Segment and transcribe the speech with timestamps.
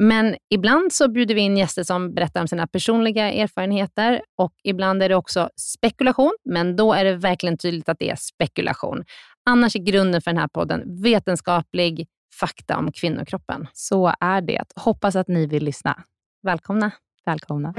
[0.00, 5.02] Men ibland så bjuder vi in gäster som berättar om sina personliga erfarenheter och ibland
[5.02, 9.04] är det också spekulation, men då är det verkligen tydligt att det är spekulation.
[9.50, 12.06] Annars är grunden för den här podden vetenskaplig
[12.40, 13.66] fakta om kvinnokroppen.
[13.72, 14.64] Så är det.
[14.76, 16.02] Hoppas att ni vill lyssna.
[16.42, 16.90] Välkomna.
[17.26, 17.74] Välkomna.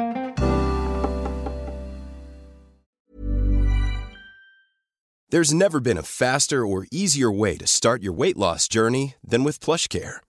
[5.32, 9.44] There's never been a faster or easier way to start your weight loss journey than
[9.44, 10.29] with PlushCare.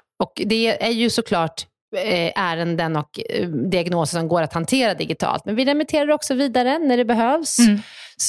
[0.21, 1.65] Och det är ju såklart
[1.97, 5.45] Eh, ärenden och eh, diagnoser som går att hantera digitalt.
[5.45, 7.81] Men vi remitterar också vidare när det behövs mm.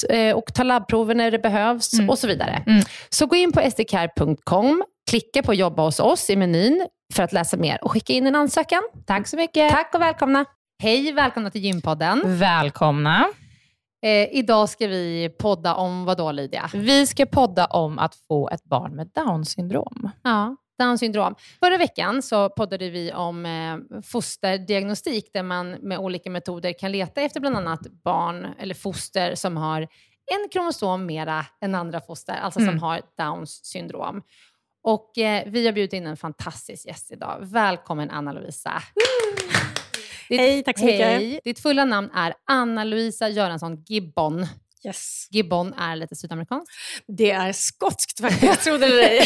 [0.09, 2.09] Eh, och tar labbprover när det behövs mm.
[2.09, 2.63] och så vidare.
[2.67, 2.83] Mm.
[3.09, 7.57] Så gå in på sdcare.com, klicka på jobba hos oss i menyn för att läsa
[7.57, 8.81] mer och skicka in en ansökan.
[9.05, 9.71] Tack så mycket.
[9.71, 10.45] Tack och välkomna.
[10.83, 12.21] Hej, välkomna till Gympodden.
[12.25, 13.27] Välkomna.
[14.05, 16.69] Eh, idag ska vi podda om vad då Lydia?
[16.73, 20.09] Vi ska podda om att få ett barn med Downs syndrom.
[20.23, 20.55] Ja.
[20.79, 21.35] Downs syndrom.
[21.59, 27.21] Förra veckan så poddade vi om eh, fosterdiagnostik där man med olika metoder kan leta
[27.21, 29.81] efter bland annat barn eller foster som har
[30.31, 32.71] en kromosom mera än andra foster, alltså mm.
[32.71, 34.21] som har Downs syndrom.
[34.83, 37.39] Och eh, vi har bjudit in en fantastisk gäst idag.
[37.41, 38.83] Välkommen Anna-Lovisa.
[40.29, 41.07] Hej, tack så mycket.
[41.07, 41.39] Hej.
[41.43, 44.47] Ditt fulla namn är Anna-Lovisa Göransson Gibbon.
[44.85, 45.27] Yes.
[45.31, 46.71] Gibbon är lite sydamerikanskt.
[47.07, 49.19] Det är skotskt faktiskt, trodde det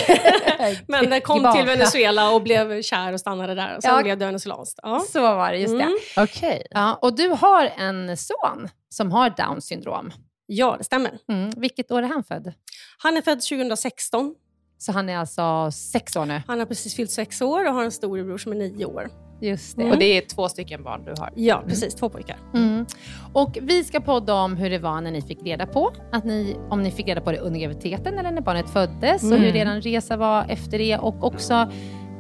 [0.59, 0.84] ej.
[0.88, 3.78] Men det kom till Venezuela och blev kär och stannade där.
[3.78, 4.03] Och sen ja.
[4.03, 4.79] blev det venezuelanskt.
[4.84, 5.06] Ja.
[5.12, 5.97] Så var det, just mm.
[6.16, 6.22] det.
[6.22, 6.62] Okay.
[6.69, 10.12] Ja, och du har en son som har Downs syndrom.
[10.45, 11.19] Ja, det stämmer.
[11.29, 11.50] Mm.
[11.57, 12.53] Vilket år är han född?
[12.97, 14.35] Han är född 2016.
[14.78, 16.41] Så han är alltså sex år nu?
[16.47, 19.26] Han har precis fyllt sex år och har en storebror som är nio år.
[19.40, 19.81] Just det.
[19.81, 19.94] Mm.
[19.94, 21.30] Och det är två stycken barn du har?
[21.36, 21.84] Ja, precis.
[21.84, 21.98] Mm.
[22.00, 22.38] Två pojkar.
[22.53, 22.86] Mm.
[23.34, 26.58] Och vi ska podda om hur det var när ni fick reda på, att ni,
[26.70, 29.68] om ni fick reda på det under graviditeten eller när barnet föddes och hur mm.
[29.68, 31.54] er resa var efter det och också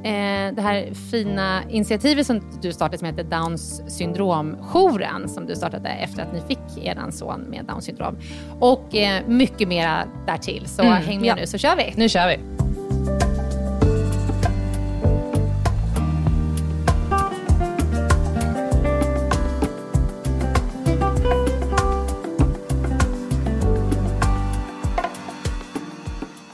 [0.03, 5.89] eh, det här fina initiativet som du startade som heter Downs syndromjouren som du startade
[5.89, 8.17] efter att ni fick er son med Downs syndrom.
[8.59, 10.67] Och eh, mycket mera därtill.
[10.67, 10.93] Så mm.
[10.93, 11.35] häng med ja.
[11.35, 11.93] nu så kör vi.
[11.95, 12.37] Nu kör vi.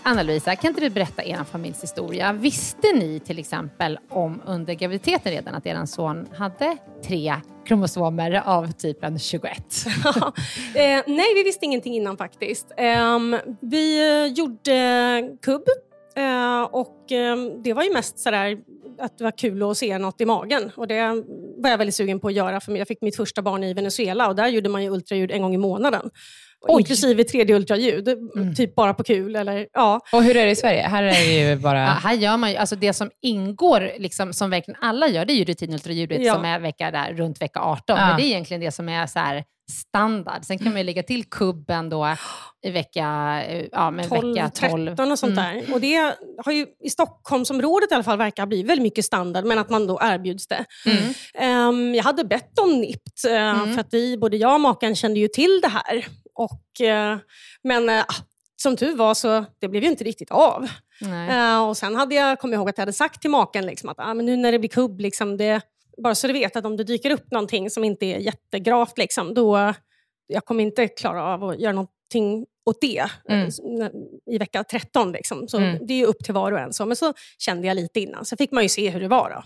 [0.05, 2.33] Anna-Louisa, kan inte du berätta er familjs historia?
[2.33, 6.77] Visste ni till exempel om under graviditeten redan att er son hade
[7.07, 7.35] tre
[7.65, 9.51] kromosomer av typen 21?
[10.75, 12.71] eh, nej, vi visste ingenting innan faktiskt.
[12.77, 15.63] Ehm, eh, vi gjorde kubb
[16.15, 18.57] eh, och ehm, det var ju mest sådär
[18.99, 20.71] att det var kul att se något i magen.
[20.75, 21.23] Och det
[21.57, 24.27] var jag väldigt sugen på att göra för jag fick mitt första barn i Venezuela
[24.27, 26.09] och där gjorde man ju ultraljud en gång i månaden.
[26.67, 26.81] Oj.
[26.81, 28.55] Inklusive 3D-ultraljud, mm.
[28.55, 29.35] typ bara på kul.
[29.35, 29.99] Eller, ja.
[30.11, 30.81] Och hur är det i Sverige?
[30.81, 31.79] Här är det ju bara...
[31.79, 35.33] Ja, här gör man ju, alltså det som ingår, liksom, som verkligen alla gör, det
[35.33, 36.33] är ju rutinultraljudet ja.
[36.33, 37.83] som är vecka där, runt vecka 18.
[37.87, 38.07] Ja.
[38.07, 40.45] Men det är egentligen det som är så här, standard.
[40.45, 42.15] Sen kan man ju lägga till kubben då
[42.65, 43.03] i vecka,
[43.71, 44.87] ja, men 12, vecka 12.
[44.87, 45.55] 13 och sånt mm.
[45.55, 45.73] där.
[45.73, 49.59] Och det har ju i Stockholmsområdet i alla fall verkar bli väldigt mycket standard, men
[49.59, 50.65] att man då erbjuds det.
[50.85, 51.69] Mm.
[51.69, 53.73] Um, jag hade bett om NIPT, uh, mm.
[53.73, 56.05] för att vi, både jag och maken kände ju till det här.
[56.35, 57.17] Och, uh,
[57.63, 58.03] men uh,
[58.55, 60.67] som tur var så det blev ju inte riktigt av.
[61.03, 63.99] Uh, och Sen hade jag kommit ihåg att jag hade sagt till maken liksom, att
[63.99, 65.61] ah, men nu när det blir kubb, liksom, det,
[66.03, 69.33] bara så du vet att om det dyker upp någonting som inte är jättegravt, liksom,
[69.33, 69.73] då
[70.27, 73.49] jag kommer inte klara av att göra någonting åt det mm.
[74.31, 75.11] i vecka 13.
[75.11, 75.47] Liksom.
[75.47, 75.87] Så mm.
[75.87, 76.73] Det är upp till var och en.
[76.73, 76.85] Så.
[76.85, 79.29] Men så kände jag lite innan, så fick man ju se hur det var.
[79.29, 79.37] Då.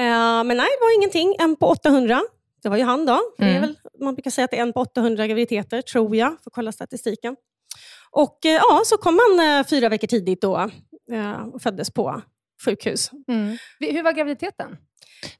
[0.00, 1.34] Uh, men nej, det var ingenting.
[1.38, 2.20] En på 800.
[2.64, 3.20] Det var ju han då.
[3.38, 3.60] Mm.
[3.60, 6.54] Väl, man brukar säga att det är en på 800 graviditeter, tror jag, för att
[6.54, 7.36] kolla statistiken.
[8.10, 10.70] Och uh, ja, så kom han uh, fyra veckor tidigt då
[11.52, 12.22] och föddes på
[12.64, 13.10] sjukhus.
[13.28, 13.56] Mm.
[13.80, 14.76] Hur var graviditeten?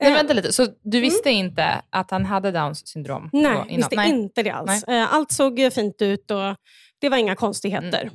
[0.01, 1.47] Nej, vänta lite, så du visste mm.
[1.47, 3.31] inte att han hade Downs syndrom?
[3.33, 4.11] Nej, jag visste Nej.
[4.11, 4.85] inte det alls.
[4.87, 5.07] Nej.
[5.11, 6.57] Allt såg fint ut och
[6.99, 8.03] det var inga konstigheter.
[8.03, 8.15] Mm.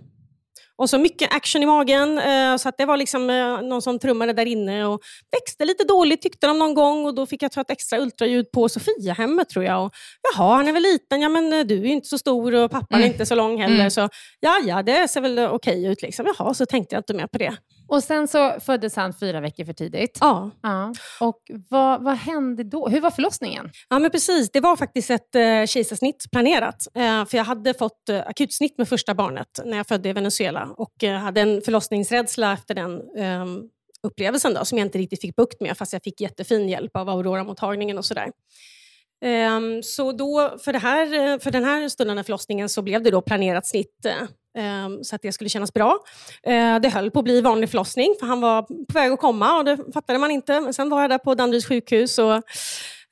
[0.80, 4.00] Och så mycket action i magen, eh, så att det var liksom eh, någon som
[4.00, 7.52] trummade där inne och växte lite dåligt tyckte de någon gång och då fick jag
[7.52, 9.86] ta ett extra ultraljud på Sofia-hemmet tror jag.
[9.86, 9.94] Och,
[10.34, 13.00] Jaha, han är väl liten, ja men eh, du är inte så stor och pappan
[13.00, 13.10] mm.
[13.10, 13.76] är inte så lång heller.
[13.76, 13.92] Mm.
[13.92, 14.10] Så
[14.40, 16.02] ja, ja, det ser väl okej ut.
[16.02, 16.34] Liksom.
[16.38, 17.58] Jaha, så tänkte jag inte mer på det.
[17.90, 20.18] Och sen så föddes han fyra veckor för tidigt.
[20.22, 20.52] Ja.
[20.62, 20.94] ja.
[21.20, 22.88] Och vad, vad hände då?
[22.88, 23.70] Hur var förlossningen?
[23.90, 24.52] Ja, men precis.
[24.52, 26.88] Det var faktiskt ett eh, kejsarsnitt planerat.
[26.96, 30.70] Eh, för jag hade fått eh, akutsnitt med första barnet när jag födde i Venezuela
[30.78, 33.62] och eh, hade en förlossningsrädsla efter den ehm,
[34.04, 37.10] upplevelsen då, som jag inte riktigt fick bukt med, fast jag fick jättefin hjälp av
[37.10, 38.32] Aurora-mottagningen och sådär.
[39.26, 43.22] Um, så då, för, det här, för den här stundande förlossningen så blev det då
[43.22, 44.06] planerat snitt
[44.86, 46.00] um, så att det skulle kännas bra.
[46.48, 49.58] Uh, det höll på att bli vanlig förlossning för han var på väg att komma
[49.58, 50.60] och det fattade man inte.
[50.60, 52.44] Men sen var jag där på Danderyds sjukhus och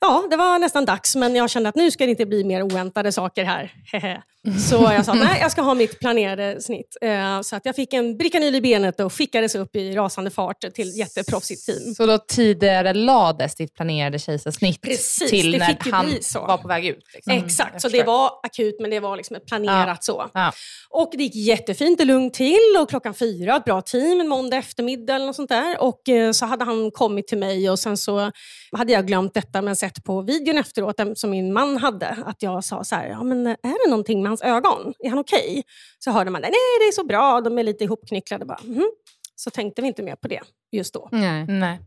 [0.00, 2.62] ja, det var nästan dags men jag kände att nu ska det inte bli mer
[2.62, 3.72] oväntade saker här.
[4.68, 6.96] Så jag sa nej, jag ska ha mitt planerade snitt.
[7.04, 10.60] Uh, så att jag fick en Bricanyl i benet och skickades upp i rasande fart
[10.74, 11.94] till ett jätteproffsigt team.
[11.94, 17.04] Så då tidigare lades ditt planerade kejsarsnitt Precis, till när han var på väg ut?
[17.14, 17.32] Liksom.
[17.32, 19.96] Mm, Exakt, så det var akut men det var liksom planerat ja.
[20.00, 20.30] så.
[20.34, 20.52] Ja.
[20.90, 24.56] Och det gick jättefint och lugnt till och klockan fyra, ett bra team, en måndag
[24.56, 25.82] eftermiddag eller något sånt där.
[25.82, 28.30] Och uh, så hade han kommit till mig och sen så
[28.72, 32.64] hade jag glömt detta men sett på videon efteråt som min man hade att jag
[32.64, 34.94] sa så här, ja men är det någonting med hans ögon?
[34.98, 35.50] Är han okej?
[35.50, 35.62] Okay?
[35.98, 38.44] Så hörde man, nej det är så bra, de är lite ihopknycklade.
[38.44, 38.90] Bara, mm.
[39.34, 40.40] Så tänkte vi inte mer på det
[40.72, 41.08] just då.
[41.12, 41.46] Nej.
[41.46, 41.80] nej.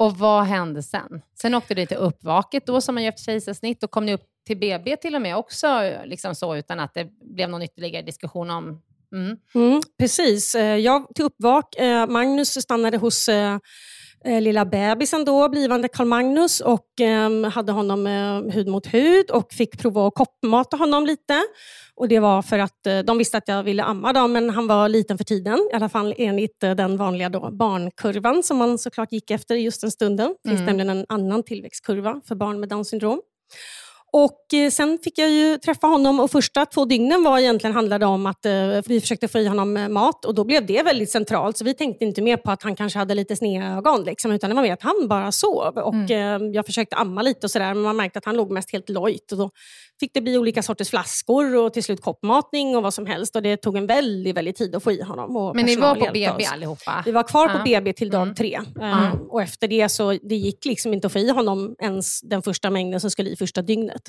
[0.00, 1.22] Och vad hände sen?
[1.40, 4.26] Sen åkte du till uppvaket då som man gör efter kejsarsnitt och kom ni upp
[4.46, 8.50] till BB till och med också liksom så utan att det blev någon ytterligare diskussion
[8.50, 8.82] om
[9.12, 9.36] Mm.
[9.54, 10.54] Mm, precis.
[10.54, 11.76] Eh, jag till uppvak.
[11.76, 13.58] Eh, Magnus stannade hos eh,
[14.24, 19.52] lilla bebisen då, blivande Karl Magnus och eh, hade honom eh, hud mot hud och
[19.52, 21.42] fick prova att koppmata honom lite.
[21.96, 24.66] Och Det var för att eh, de visste att jag ville amma dem, men han
[24.66, 25.68] var liten för tiden.
[25.72, 29.80] I alla fall enligt eh, den vanliga då, barnkurvan som man såklart gick efter just
[29.80, 30.34] den stunden.
[30.44, 30.76] Det finns mm.
[30.76, 33.20] nämligen en annan tillväxtkurva för barn med Downs syndrom.
[34.16, 38.06] Och eh, Sen fick jag ju träffa honom och första två dygnen var egentligen handlade
[38.06, 38.52] om att eh,
[38.86, 41.56] vi försökte få i honom mat och då blev det väldigt centralt.
[41.56, 44.50] Så vi tänkte inte mer på att han kanske hade lite sneda ögon, liksom, utan
[44.50, 45.78] det var mer att han bara sov.
[45.78, 46.42] Och mm.
[46.42, 48.88] eh, Jag försökte amma lite och sådär, men man märkte att han låg mest helt
[48.88, 49.32] lojt.
[49.32, 49.50] Och då
[50.00, 53.36] fick det bli olika sorters flaskor och till slut koppmatning och vad som helst.
[53.36, 55.52] Och Det tog en väldigt, väldigt tid att få i honom.
[55.54, 56.52] men ni var på BB oss.
[56.52, 57.02] allihopa?
[57.04, 58.34] Vi var kvar på BB till dag mm.
[58.34, 58.60] tre.
[58.80, 59.20] Mm.
[59.28, 62.70] Och efter det så det gick liksom inte att få i honom ens den första
[62.70, 64.02] mängden som skulle i första dygnet.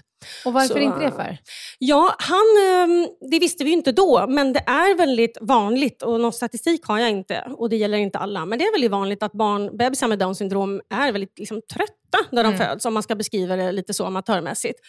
[0.45, 1.37] Och varför så, inte det för?
[1.79, 6.33] Ja, han, ehm, det visste vi inte då, men det är väldigt vanligt och någon
[6.33, 9.31] statistik har jag inte och det gäller inte alla, men det är väldigt vanligt att
[9.31, 13.03] barn, bebisar med Downs syndrom är väldigt liksom, trötta trötta när de föds, om man
[13.03, 14.79] ska beskriva det lite så amatörmässigt.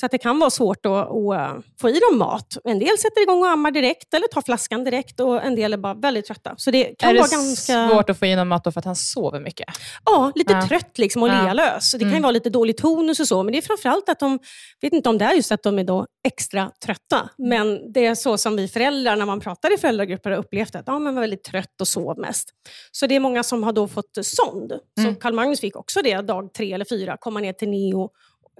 [0.00, 2.56] Så att det kan vara svårt att, att få i dem mat.
[2.64, 5.76] En del sätter igång och ammar direkt eller tar flaskan direkt och en del är
[5.76, 6.54] bara väldigt trötta.
[6.56, 7.88] Så det kan är vara det ganska...
[7.88, 9.66] svårt att få i någon mat för att han sover mycket?
[10.04, 10.68] Ja, lite Ja.
[10.68, 11.42] trött liksom och Ja.
[11.42, 11.92] lealös.
[11.92, 12.22] Det kan ju Mm.
[12.22, 14.38] vara lite dålig tonus och så, men det är framförallt att de,
[14.80, 18.14] vet inte om det är just att de är då extra trötta, men det är
[18.14, 21.20] så som vi föräldrar, när man pratar i föräldragrupper, har upplevt att ja, man var
[21.20, 22.48] väldigt trött och sov mest.
[22.92, 24.72] Så det är många som har då fått sond.
[25.00, 25.14] Mm.
[25.14, 28.10] Så Carl Magnus fick också det dag tre eller fyra, komma ner till neo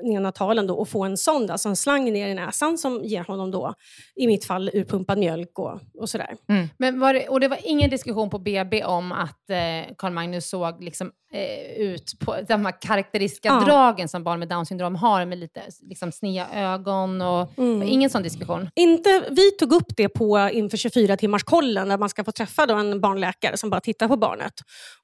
[0.02, 3.50] neonatalen då och få en sond, alltså en slang ner i näsan som ger honom
[3.50, 3.74] då,
[4.14, 6.36] i mitt fall, urpumpad mjölk och, och sådär.
[6.78, 10.48] Men var det, och det var ingen diskussion på BB om att eh, Carl Magnus
[10.48, 13.60] såg liksom, eh, ut på de här karaktäristiska Ja.
[13.66, 17.82] dragen som barn med Downs syndrom har, med lite liksom, sneda ögon och Mm.
[17.88, 18.68] ingen sån diskussion.
[18.74, 23.00] Inte, vi tog upp det på inför 24-timmarskollen där man ska få träffa då en
[23.00, 24.54] barnläkare som bara tittar på barnet.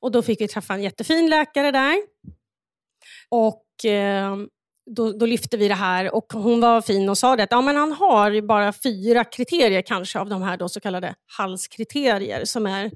[0.00, 1.95] Och Då fick vi träffa en jättefin läkare där.
[3.30, 4.37] Och eh,
[4.90, 7.61] då, då lyfte vi det här och hon var fin och sa det att ja,
[7.61, 12.66] men han har bara fyra kriterier kanske av de här då så kallade halskriterier som
[12.66, 12.90] är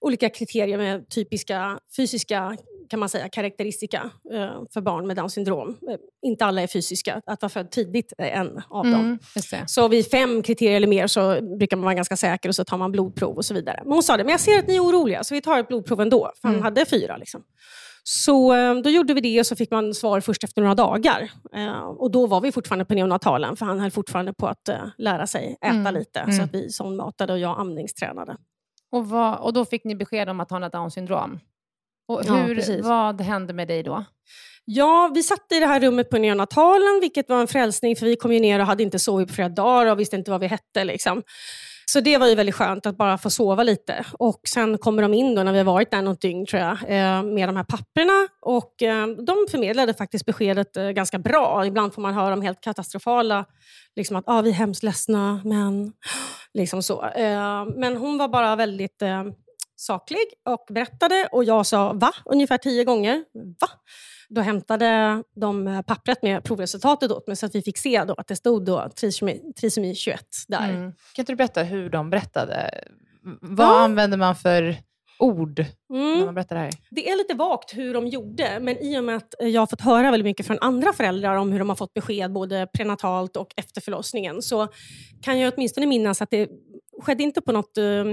[0.00, 2.56] olika kriterier med typiska fysiska
[2.90, 5.76] kan man säga, karaktäristika eh, för barn med Downs syndrom.
[5.90, 7.22] Eh, inte alla är fysiska.
[7.26, 8.94] Att vara född tidigt är en av dem.
[8.94, 9.18] Mm,
[9.50, 9.64] det.
[9.66, 12.78] Så vid fem kriterier eller mer så brukar man vara ganska säker och så tar
[12.78, 13.80] man blodprov och så vidare.
[13.84, 15.68] Men hon sa det, men jag ser att ni är oroliga så vi tar ett
[15.68, 16.32] blodprov ändå.
[16.40, 17.16] För han hade fyra.
[17.16, 17.42] Liksom.
[18.02, 21.30] Så eh, då gjorde vi det och så fick man svar först efter några dagar.
[21.54, 24.76] Eh, och då var vi fortfarande på neonatalen för han höll fortfarande på att eh,
[24.98, 25.94] lära sig äta Mm.
[25.94, 26.32] lite.
[26.32, 28.36] Så att vi sondmatade och jag amningstränade.
[28.92, 31.40] Och, vad, och då fick ni besked om att han har Downs syndrom.
[32.08, 32.84] Och Ja, hur, precis.
[32.84, 34.04] vad hände med dig då?
[34.64, 38.16] Ja, vi satt i det här rummet på neonatalen, vilket var en frälsning för vi
[38.16, 40.46] kom ju ner och hade inte sovit på flera dagar och visste inte vad vi
[40.46, 40.84] hette.
[40.84, 41.22] Liksom.
[41.92, 44.04] Så det var ju väldigt skönt att bara få sova lite.
[44.12, 46.72] Och sen kommer de in då när vi har varit där något dygn tror jag,
[46.72, 48.28] eh, med de här papperna.
[48.40, 51.66] Och eh, de förmedlade faktiskt beskedet eh, ganska bra.
[51.66, 53.44] Ibland får man höra om helt katastrofala,
[53.96, 55.92] liksom att ah, vi är hemskt ledsna, men...
[56.54, 57.10] Liksom så.
[57.76, 59.02] Men hon var bara väldigt
[59.76, 62.12] saklig och berättade och jag sa va?
[62.24, 63.24] ungefär tio gånger.
[63.60, 63.68] Va?
[64.34, 68.14] Då hämtade de eh, pappret med provresultatet åt mig så att vi fick se då
[68.14, 70.68] att det stod då trisomi, trisomi 21 där.
[70.70, 70.92] Mm.
[71.14, 72.70] Kan inte du berätta hur de berättade?
[73.40, 73.80] Vad Ja.
[73.80, 74.76] använder man för
[75.18, 75.58] ord
[75.92, 76.18] Mm.
[76.18, 76.70] när man berättar det här?
[76.90, 79.80] Det är lite vagt hur de gjorde, men i och med att jag har fått
[79.80, 83.48] höra väldigt mycket från andra föräldrar om hur de har fått besked både prenatalt och
[83.56, 84.68] efter förlossningen, så
[85.22, 86.48] kan jag åtminstone minnas att det
[87.02, 88.04] skedde inte på något uh,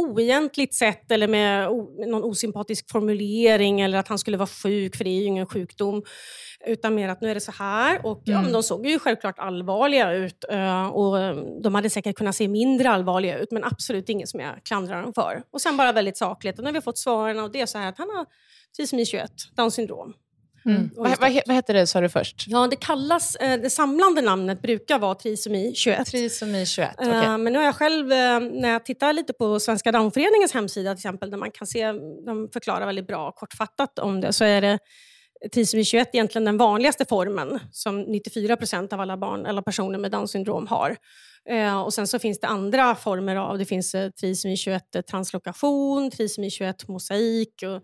[0.00, 1.68] oegentligt sätt eller med
[2.08, 6.02] någon osympatisk formulering eller att han skulle vara sjuk, för det är ju ingen sjukdom.
[6.66, 8.06] Utan mer att nu är det så här.
[8.06, 11.16] Och, ja, men de såg ju självklart allvarliga ut eh, och
[11.62, 15.12] de hade säkert kunnat se mindre allvarliga ut, men absolut inget som jag klandrar dem
[15.12, 15.42] för.
[15.52, 16.58] Och sen bara väldigt sakligt.
[16.58, 18.26] Och när vi har fått svaren och det är så här att han har
[18.76, 20.14] trisomi 21, Downs syndrom.
[20.66, 20.90] Mm.
[20.96, 22.44] Och Vad, vad, vad heter det sa du först?
[22.48, 26.06] Ja, det kallas, eh, det samlande namnet brukar vara trisomi 21.
[26.06, 26.90] Trisomi 21.
[26.98, 27.10] okej.
[27.10, 30.94] Eh, Men nu har jag själv, eh, när jag tittar lite på Svenska Downföreningens hemsida
[30.94, 31.92] till exempel, där man kan se,
[32.26, 34.78] de förklarar väldigt bra och kortfattat om det, så är det
[35.54, 40.10] trisomi 21 egentligen den vanligaste formen som 94 procent av alla barn eller personer med
[40.10, 40.96] Downs syndrom har.
[41.84, 46.88] Och sen så finns det andra former av, det finns trisomi 21 translokation, trisomi 21
[46.88, 47.82] mosaik och,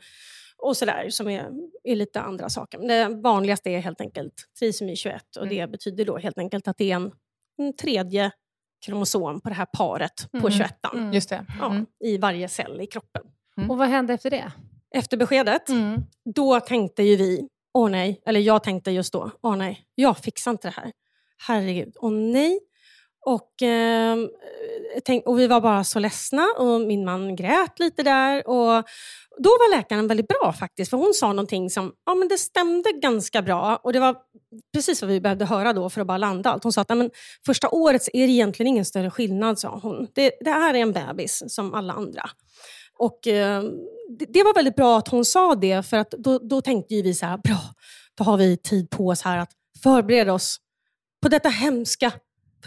[0.59, 1.51] och sådär som är,
[1.85, 2.79] är lite andra saker.
[2.79, 6.79] Men det vanligaste är helt enkelt trisomi 21 och det betyder då helt enkelt att
[6.79, 7.13] det är en,
[7.59, 8.31] en tredje
[8.87, 11.13] kromosom på det här paret på 21 Mm.
[11.13, 11.47] Just det.
[11.61, 11.87] ja, Mm.
[12.05, 13.23] i varje cell i kroppen.
[13.71, 14.53] Och vad hände efter det?
[14.95, 16.03] Efter beskedet, Mm.
[16.35, 20.51] då tänkte ju vi, åh nej, eller jag tänkte just då, åh nej, jag fixar
[20.51, 20.93] inte det här.
[21.47, 22.61] Herregud, åh nej.
[23.27, 28.03] Och, ehm, eh, tänk, och vi var bara så ledsna och min man grät lite
[28.03, 28.49] där.
[28.49, 28.85] Och
[29.39, 32.93] då var läkaren väldigt bra faktiskt, för hon sa någonting som ja, men det stämde
[32.93, 33.77] ganska bra.
[33.77, 34.17] Och det var
[34.75, 36.63] precis vad vi behövde höra då för att bara landa allt.
[36.63, 37.11] Hon sa att men,
[37.47, 40.09] första året är det egentligen ingen större skillnad, sa hon.
[40.15, 42.31] Det, det här är en bebis som alla andra.
[42.99, 43.63] Och eh,
[44.19, 47.03] det, det var väldigt bra att hon sa det, för att då, då tänkte ju
[47.03, 47.61] vi så här, bra,
[48.19, 49.51] då har vi tid på oss här att
[49.83, 50.57] förbereda oss
[51.23, 52.13] på detta hemska.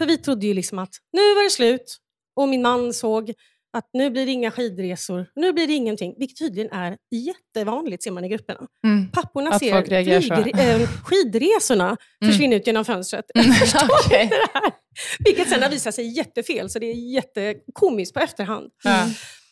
[0.00, 1.96] För vi trodde ju liksom att nu var det slut
[2.36, 3.32] och min man såg
[3.72, 8.10] att nu blir det inga skidresor, nu blir det ingenting, vilket tydligen är jättevanligt ser
[8.10, 8.60] man i grupperna.
[8.84, 9.10] Mm.
[9.10, 10.42] Papporna Att ser folk reagerar så.
[10.42, 13.24] flyg, äh, skidresorna försvinna ut genom fönstret.
[13.60, 14.24] Förstår Okej.
[14.24, 14.72] ni det här?
[15.18, 18.70] Vilket sen har visat sig jättefel, så det är jättekomiskt på efterhand.
[18.84, 19.06] Ja.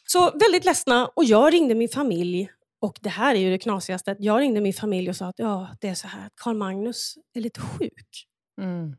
[0.06, 2.50] Så väldigt ledsna och jag ringde min familj.
[2.80, 4.16] Och det här är ju det knasigaste.
[4.18, 7.14] Jag ringde min familj och sa att ja, det är så här att Carl Magnus
[7.34, 8.27] är lite sjuk.
[8.58, 8.96] Mm.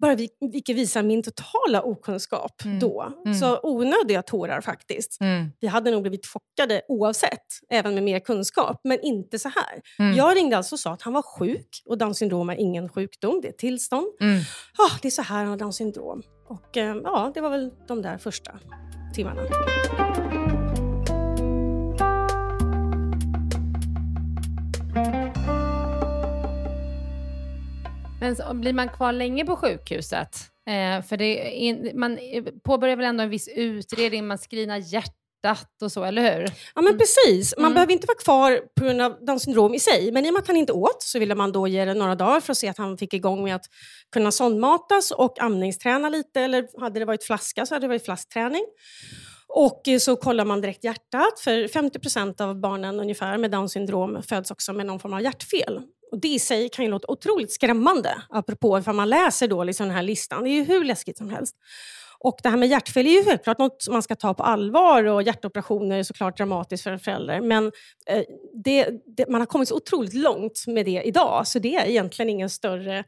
[0.00, 2.78] Bara vi, vilket visar min totala okunskap Mm.
[2.78, 3.12] då.
[3.24, 3.34] Mm.
[3.34, 5.20] Så onödiga tårar faktiskt.
[5.20, 5.46] Mm.
[5.60, 8.80] Vi hade nog blivit chockade oavsett, även med mer kunskap.
[8.84, 9.82] Men inte så här.
[9.98, 10.16] Mm.
[10.16, 11.82] Jag ringde alltså och sa att han var sjuk.
[11.86, 14.06] Och Downs syndrom är ingen sjukdom, det är ett tillstånd.
[14.20, 14.40] Mm.
[14.78, 16.22] Ah, det är så här han har Downs syndrom.
[16.48, 18.58] Och eh, ja, det var väl de där första
[19.14, 19.40] timmarna.
[28.20, 30.36] Men så, blir man kvar länge på sjukhuset?
[30.70, 35.82] Eh, för det in, man eh, påbörjar väl ändå en viss utredning, man screenar hjärtat
[35.82, 36.52] och så, eller hur?
[36.74, 37.74] Ja men precis, man Mm.
[37.74, 40.12] behöver inte vara kvar på grund av Downs syndrom i sig.
[40.12, 42.14] Men i och med att han inte åt så ville man då ge det några
[42.14, 43.64] dagar för att se att han fick igång med att
[44.12, 46.40] kunna sondmatas och amningsträna lite.
[46.40, 48.62] Eller hade det varit flaska så hade det varit flaskträning.
[49.48, 54.22] Och eh, så kollar man direkt hjärtat, för 50% av barnen ungefär med Downs syndrom
[54.22, 55.80] föds också med någon form av hjärtfel.
[56.10, 59.86] Och det i sig kan ju låta otroligt skrämmande, apropå ifall man läser då liksom
[59.86, 60.44] den här listan.
[60.44, 61.56] Det är ju hur läskigt som helst.
[62.18, 65.04] Och det här med hjärtfel är ju självklart något som man ska ta på allvar
[65.04, 67.40] och hjärtoperationer är såklart dramatiskt för en förälder.
[67.40, 67.66] Men
[68.06, 68.22] eh,
[68.64, 72.30] det, det, man har kommit så otroligt långt med det idag så det är egentligen
[72.30, 73.04] ingen större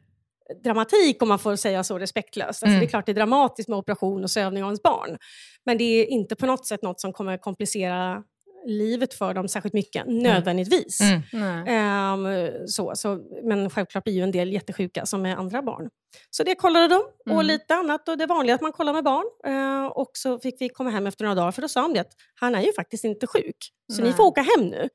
[0.63, 2.47] dramatik om man får säga så respektlöst.
[2.47, 2.79] Alltså, Mm.
[2.79, 5.17] Det är klart det är dramatiskt med operation och sövning av ens barn.
[5.65, 8.23] Men det är inte på något sätt något som kommer komplicera
[8.65, 10.99] livet för dem särskilt mycket, nödvändigtvis.
[11.33, 11.67] Mm.
[11.67, 15.89] Ehm, så, så, men självklart blir ju en del jättesjuka som är andra barn.
[16.29, 17.45] Så det kollade de och Mm.
[17.45, 18.09] lite annat.
[18.09, 19.25] Och det vanliga att man kollar med barn.
[19.45, 22.11] Ehm, och så fick vi komma hem efter några dagar för då sa de att
[22.35, 23.57] han är ju faktiskt inte sjuk.
[23.93, 24.89] Så ni får åka hem nu.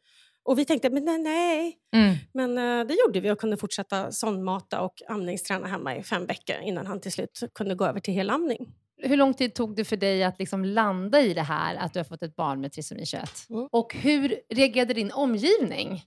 [0.45, 1.79] Och vi tänkte, men nej, nej.
[1.95, 2.15] Mm.
[2.35, 6.57] Men eh, det gjorde vi och kunde fortsätta sondmata och amningsträna hemma i fem veckor
[6.63, 8.75] innan han till slut kunde gå över till helamning.
[9.03, 11.99] Hur lång tid tog det för dig att liksom landa i det här, att du
[11.99, 13.31] har fått ett barn med trisomi 21?
[13.51, 13.69] Mm.
[13.73, 16.03] Och hur reagerade din omgivning?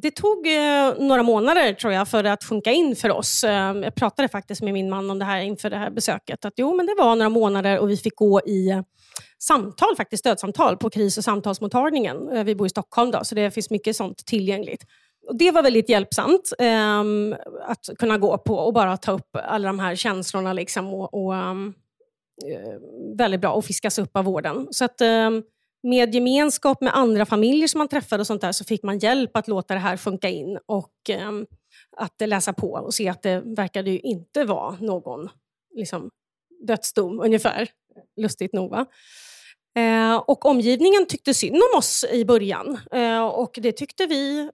[0.00, 3.44] Det tog eh, några månader tror jag för att sjunka in för oss.
[3.44, 6.44] Eh, jag pratade faktiskt med min man om det här inför det här besöket.
[6.44, 8.82] Att jo, men det var några månader och vi fick gå i eh,
[9.38, 12.28] samtal, faktiskt stödsamtal på kris och samtalsmottagningen.
[12.28, 14.84] Eh, vi bor i Stockholm då, så det finns mycket sånt tillgängligt.
[15.28, 17.34] Och det var väldigt hjälpsamt ehm,
[17.66, 21.36] att kunna gå på och bara ta upp alla de här känslorna liksom, och, och
[21.36, 21.72] ehm, eh,
[22.44, 22.78] Eh,
[23.16, 24.68] väldigt bra och fiskas upp av vården.
[24.70, 25.30] Så att, eh,
[25.82, 29.36] med gemenskap med andra familjer som man träffade och sånt där så fick man hjälp
[29.36, 31.32] att låta det här funka in och eh,
[31.96, 35.28] att läsa på och se att det verkade ju inte vara någon
[35.74, 36.10] liksom,
[36.66, 37.68] dödsdom ungefär.
[38.16, 38.86] Lustigt nog va?
[39.76, 44.48] Eh, och omgivningen tyckte synd om oss i början eh, och det tyckte vi, eh,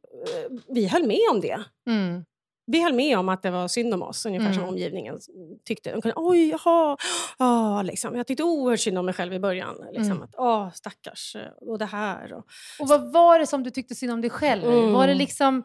[0.69, 1.65] vi höll med om det.
[1.87, 2.25] Mm.
[2.73, 4.69] Vi höll med om att det var synd om oss, ungefär som Mm.
[4.69, 5.19] omgivningen
[5.65, 5.93] tyckte.
[5.93, 6.97] De kunde, Oj, jaha,
[7.39, 8.17] ah, liksom.
[8.17, 9.77] Jag tyckte oerhört synd om mig själv i början.
[9.93, 10.23] Liksom, Mm.
[10.23, 12.33] att, ah, stackars, eh, och det här.
[12.33, 12.45] Och,
[12.81, 14.65] Och vad var det som du tyckte synd om dig själv?
[14.65, 14.93] Mm.
[14.93, 15.63] Var det liksom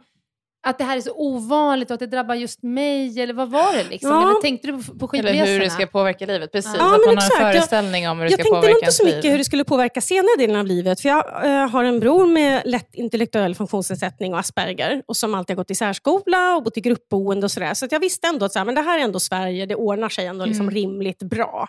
[0.70, 3.22] att det här är så ovanligt och att det drabbar just mig?
[3.22, 3.84] Eller vad var det?
[3.90, 4.10] Liksom?
[4.10, 4.22] Ja.
[4.32, 5.46] Eller tänkte du på, på Eller skidresorna?
[5.54, 6.52] hur det ska påverka livet.
[6.52, 7.40] Precis, Ja, att man har exakt.
[7.40, 9.16] en Jag- föreställning om hur det jag ska tänkte nog påverka inte så liv.
[9.16, 11.02] mycket hur det skulle påverka senare delen av livet.
[11.02, 15.56] För jag eh, har en bror med lätt intellektuell funktionsnedsättning och Asperger och som alltid
[15.58, 17.74] har gått i särskola och bott i gruppboende och sådär.
[17.74, 19.76] Så att jag visste ändå att så här, men det här är ändå Sverige, det
[19.76, 20.76] ordnar sig ändå liksom Mm.
[20.76, 21.68] rimligt bra.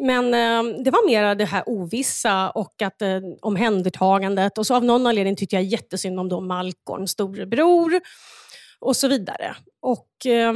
[0.00, 4.58] Men eh, det var mer det här ovissa och att eh, omhändertagandet.
[4.58, 8.00] Och så av någon anledning tyckte jag jättesynd om då Malcolm, storebror
[8.80, 9.56] och så vidare.
[9.82, 10.52] Och eh,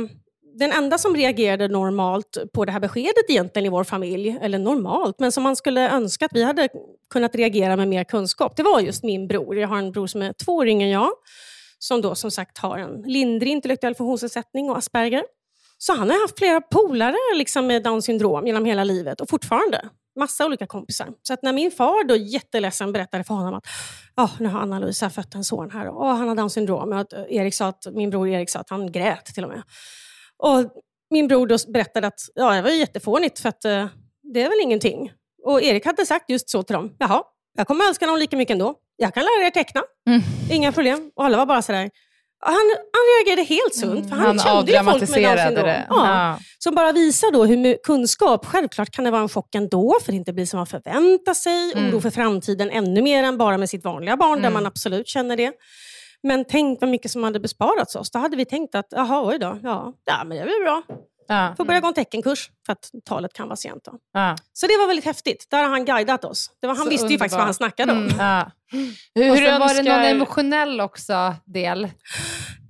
[0.59, 5.20] den enda som reagerade normalt på det här beskedet egentligen i vår familj, eller normalt,
[5.20, 6.68] men som man skulle önska att vi hade
[7.11, 9.59] kunnat reagera med mer kunskap, det var just min bror.
[9.59, 11.11] Jag har en bror som är två år yngre än jag,
[11.79, 15.22] som då som sagt har en lindrig intellektuell funktionsnedsättning och Asperger.
[15.79, 19.88] Så han har haft flera polare liksom, med Downs syndrom genom hela livet och fortfarande.
[20.19, 21.09] Massa olika kompisar.
[21.23, 23.67] Så att när min far då jätteledsen berättade för honom att
[24.17, 26.93] oh, nu har Anna-Louisa fött en son här och oh, han har Downs syndrom.
[26.93, 29.62] Och att Erik sa att, min bror Erik sa att han grät till och med.
[30.38, 30.73] Och
[31.11, 33.87] min bror då berättade att ja, det var jättefånigt för att eh,
[34.35, 35.12] det är väl ingenting.
[35.45, 36.97] Och Erik hade sagt just så till dem.
[36.99, 37.23] Jaha,
[37.57, 38.75] jag kommer älska honom lika mycket ändå.
[38.97, 39.83] Jag kan lära er teckna.
[40.09, 40.21] Mm.
[40.51, 41.11] Inga problem.
[41.17, 41.91] Och alla var bara sådär.
[42.40, 44.09] Han, han reagerade helt sunt.
[44.09, 45.66] För han, Han kände ju folk med Downs syndrom.
[45.66, 45.87] det.
[45.90, 46.07] Ja.
[46.07, 46.38] Ja.
[46.59, 50.16] Som bara visar då hur kunskap, självklart kan det vara en chock ändå, för det
[50.16, 51.72] inte blir som man förväntar sig.
[51.72, 51.90] Mm.
[51.90, 54.53] Oro för framtiden ännu mer än bara med sitt vanliga barn, där Mm.
[54.53, 55.53] man absolut känner det.
[56.22, 58.11] Men tänk vad mycket som hade besparats oss.
[58.11, 60.83] Då hade vi tänkt att, jaha, oj då, ja, ja men det blir bra.
[61.31, 61.55] Ja.
[61.57, 63.85] Får börja gå en teckenkurs, för att talet kan vara sent.
[63.85, 63.93] Då.
[64.12, 64.37] Ja.
[64.53, 65.47] Så det var väldigt häftigt.
[65.51, 66.51] Där har han guidat oss.
[66.61, 67.99] Det var, han Så visste ju faktiskt vad han snackade om.
[68.05, 68.17] Mm.
[68.19, 68.51] Ja.
[69.14, 71.88] Hur, Och hur sen var det någon önskar- emotionell också del.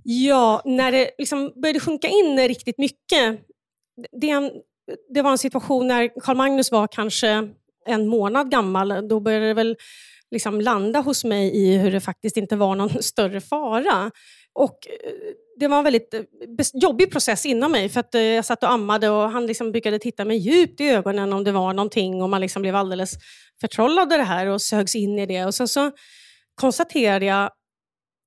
[0.04, 3.40] Ja, när det liksom började sjunka in riktigt mycket.
[4.20, 4.52] Det, en-
[5.14, 7.48] det var en situation när Carl Magnus var kanske
[7.86, 9.08] en månad gammal.
[9.08, 9.76] Då började det väl
[10.30, 14.10] liksom landa hos mig i hur det faktiskt inte var någon större fara.
[14.52, 15.10] Och eh,
[15.58, 16.22] det var en väldigt eh,
[16.74, 17.88] jobbig process inom mig.
[17.88, 20.88] För att eh, Jag satt och ammade och han liksom brukade titta mig djupt i
[20.88, 23.14] ögonen om det var någonting och man liksom blev alldeles
[23.60, 25.44] förtrollad av det här och sögs in i det.
[25.44, 25.90] Och sen så
[26.60, 27.50] konstaterade jag,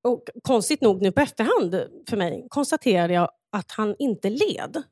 [0.03, 4.83] och konstigt nog nu på efterhand för mig, konstaterade jag att han inte led.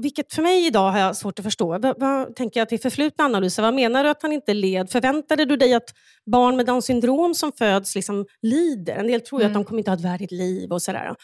[0.00, 1.78] Vilket för mig idag har jag svårt att förstå.
[1.78, 3.62] Vad, vad tänker jag till förflutna analyser?
[3.62, 4.90] Vad menar du att han inte led?
[4.90, 5.94] Förväntade du dig att
[6.30, 8.96] barn med Downs syndrom som föds liksom lider?
[8.96, 9.52] En del tror ju mm.
[9.52, 11.14] att de kommer inte ha ett värdigt liv och sådär.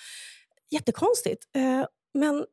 [0.72, 1.44] Jättekonstigt.
[1.56, 2.44] Eh, men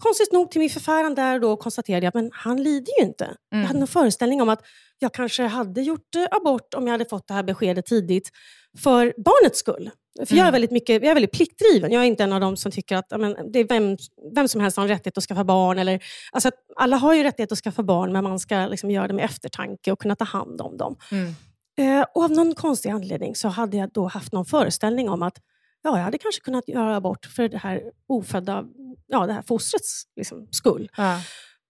[0.00, 3.24] konstigt nog till min förfäran där då konstaterade jag att han lider ju inte.
[3.24, 3.36] Mm.
[3.50, 3.82] Jag hade mm.
[3.82, 4.62] en föreställning om att
[4.98, 8.30] jag kanske hade gjort eh, abort om jag hade fått det här beskedet tidigt
[8.78, 9.90] för barnets skull.
[10.18, 10.38] För mm.
[10.38, 10.52] jag, är mm.
[10.52, 11.92] väldigt mycket, jag är väldigt pliktdriven.
[11.92, 13.96] Jag är inte en av dem som tycker att men, det är vem,
[14.34, 15.78] vem som helst har en rättighet att skaffa barn.
[15.78, 19.14] Eller, alltså alla har ju rättighet att skaffa barn, men man ska liksom göra det
[19.14, 20.96] med eftertanke och kunna ta hand om dem.
[21.12, 21.34] Mm.
[21.78, 25.38] Eh, och av någon konstig anledning så hade jag då haft någon föreställning om att
[25.82, 28.64] ja, jag hade kanske kunnat göra abort för det här ofödda
[29.06, 30.90] ja, det här fostrets liksom, skull.
[30.96, 31.20] Ja.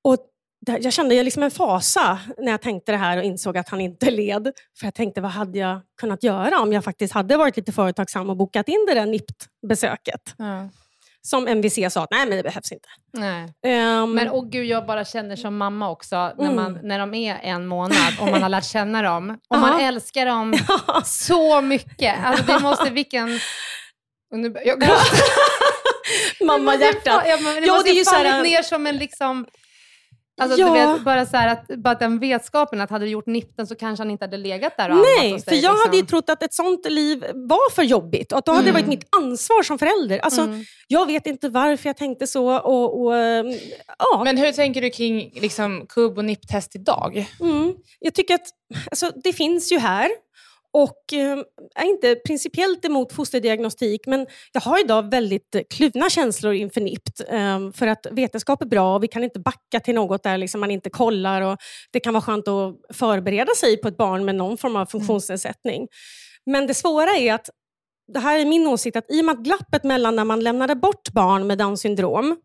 [0.04, 0.16] Och
[0.66, 4.10] jag kände liksom en fasa när jag tänkte det här och insåg att han inte
[4.10, 4.52] led.
[4.78, 8.30] För jag tänkte, vad hade jag kunnat göra om jag faktiskt hade varit lite företagsam
[8.30, 10.34] och bokat in det där NIPT-besöket?
[10.38, 10.68] Ja.
[11.24, 12.88] Som MVC sa, att nej men det behövs inte.
[13.66, 16.54] Um, men oh gud, jag bara känner som mamma också, när, mm.
[16.54, 19.38] man, när de är en månad och man har lärt känna dem.
[19.48, 20.54] Och man älskar dem
[21.04, 22.24] så mycket.
[22.24, 23.28] Alltså det måste, vilken...
[24.32, 24.82] Och nu, jag
[26.46, 27.22] Mamma-hjärtat.
[27.26, 29.46] Ja, men det ja, måste det är ju fallit ner som en liksom
[30.40, 30.66] Alltså, ja.
[30.66, 34.00] du vet, bara, så att, bara den vetskapen att hade du gjort nipten så kanske
[34.02, 35.76] han inte hade legat där och Nej, för jag liksom.
[35.84, 38.74] hade ju trott att ett sånt liv var för jobbigt och att då hade mm.
[38.74, 40.18] det varit mitt ansvar som förälder.
[40.18, 40.64] Alltså, mm.
[40.88, 42.58] Jag vet inte varför jag tänkte så.
[42.58, 43.46] Och, och ehm,
[43.98, 44.24] ja.
[44.24, 47.26] Men hur tänker du kring liksom, kubb och nipptest idag?
[47.40, 47.74] Mm.
[48.00, 48.46] Jag tycker att
[48.90, 50.10] alltså, det finns ju här
[50.72, 51.38] och eh,
[51.74, 57.20] är inte principiellt emot fosterdiagnostik men jag har idag väldigt kluvna känslor inför NIPT.
[57.28, 60.60] Eh, för att vetenskap är bra och vi kan inte backa till något där liksom
[60.60, 61.42] man inte kollar.
[61.42, 61.58] Och
[61.90, 64.86] det kan vara skönt att förbereda sig på ett barn med någon form av mm.
[64.86, 65.88] funktionsnedsättning.
[66.46, 67.50] Men det svåra är att
[68.12, 70.74] det här är min åsikt att i och med att glappet mellan när man lämnade
[70.74, 72.36] bort barn med Downs syndrom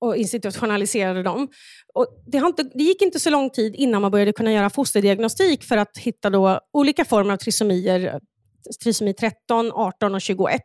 [0.00, 1.48] och institutionaliserade dem.
[1.94, 4.70] Och det, har inte, det gick inte så lång tid innan man började kunna göra
[4.70, 8.20] fosterdiagnostik för att hitta då olika former av trisomier.
[8.82, 10.62] Trisomi 13, 18 och 21.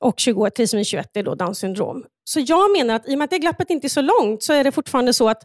[0.00, 2.04] Och 21, trisomi 21 är då Downs syndrom.
[2.24, 4.52] Så jag menar att i och med att det glappet inte är så långt så
[4.52, 5.42] är det fortfarande så att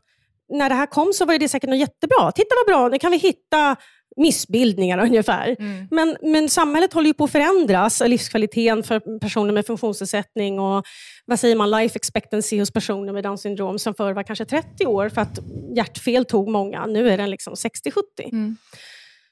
[0.49, 2.31] när det här kom så var det säkert något jättebra.
[2.31, 3.75] Titta vad bra, nu kan vi hitta
[4.17, 5.55] missbildningar ungefär.
[5.59, 5.87] Mm.
[5.91, 8.01] Men, men samhället håller ju på att förändras.
[8.05, 10.85] Livskvaliteten för personer med funktionsnedsättning och
[11.25, 14.85] vad säger man, life expectancy hos personer med Downs syndrom som förr var kanske 30
[14.85, 15.39] år för att
[15.75, 16.85] hjärtfel tog många.
[16.85, 17.69] Nu är den liksom 60-70.
[18.31, 18.57] Mm.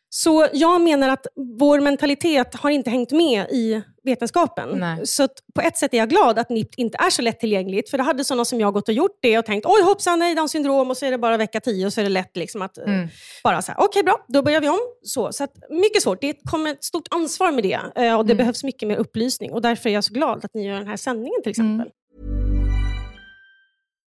[0.09, 1.27] Så jag menar att
[1.59, 4.69] vår mentalitet har inte hängt med i vetenskapen.
[4.79, 5.07] Nej.
[5.07, 7.89] Så på ett sätt är jag glad att NIPT inte är så lättillgängligt.
[7.89, 10.35] För det hade sådana som jag gått och gjort det och tänkt, oj hoppsan, nej,
[10.35, 12.61] Downs syndrom och så är det bara vecka 10 och så är det lätt liksom
[12.61, 13.07] att eh, mm.
[13.43, 14.79] bara säga, okej okay, bra, då börjar vi om.
[15.03, 16.21] Så, så att, mycket svårt.
[16.21, 18.37] Det kommer ett stort ansvar med det eh, och det mm.
[18.37, 19.51] behövs mycket mer upplysning.
[19.51, 21.75] Och därför är jag så glad att ni gör den här sändningen till exempel.
[21.75, 21.91] Mm.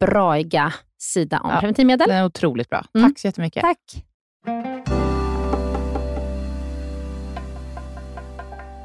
[0.00, 1.60] braiga sida om Ja.
[1.60, 2.08] preventivmedel.
[2.08, 2.84] Den är otroligt bra.
[2.94, 3.08] Mm.
[3.08, 3.62] Tack så jättemycket.
[3.62, 4.04] Tack.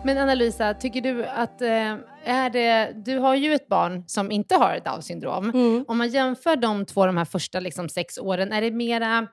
[0.04, 4.56] Men Anna-Lisa, tycker du att eh, är det, du har ju ett barn som inte
[4.56, 5.50] har Downs syndrom.
[5.50, 5.86] Mm.
[5.88, 9.28] Om man jämför de två, de här första liksom, sex åren, är det mera,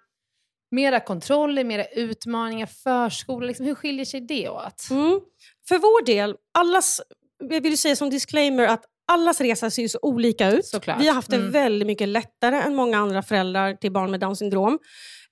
[0.70, 3.46] mera kontroller, mera utmaningar, förskola?
[3.46, 4.90] Liksom, hur skiljer sig det åt?
[4.90, 5.20] Mm.
[5.68, 7.00] För vår del, allas,
[7.38, 10.66] jag vill ju säga som disclaimer att allas resa ser ju så olika ut.
[10.66, 11.00] Såklart.
[11.00, 11.50] Vi har haft det Mm.
[11.50, 14.78] väldigt mycket lättare än många andra föräldrar till barn med Downs syndrom.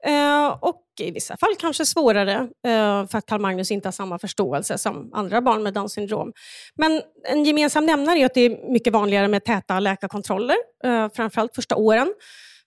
[0.06, 2.32] Eh, och i vissa fall kanske svårare
[2.66, 6.32] eh, för att Karl Magnus inte har samma förståelse som andra barn med Downs syndrom.
[6.74, 11.54] Men en gemensam nämnare är att det är mycket vanligare med täta läkarkontroller, eh, framförallt
[11.54, 12.14] första åren.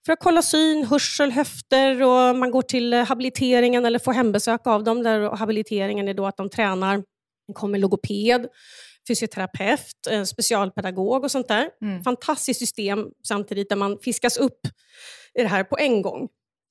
[0.06, 4.68] För att kolla syn, hörsel, höfter och man går till eh, habiliteringen eller får hembesök
[4.68, 5.04] av dem.
[5.04, 6.98] Där habiliteringen är då att de tränar,
[7.48, 8.48] det kommer logoped,
[9.08, 11.70] fysioterapeut, specialpedagog och sånt där.
[11.82, 12.04] Mm.
[12.04, 14.60] Fantastiskt system samtidigt där man fiskas upp
[15.40, 16.28] i det här på en gång